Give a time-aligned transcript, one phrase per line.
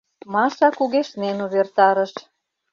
[0.33, 2.13] —Маша кугешнен увертарыш.